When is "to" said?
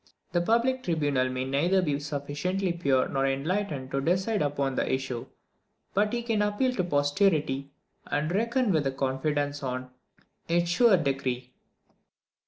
3.91-4.01, 6.73-6.83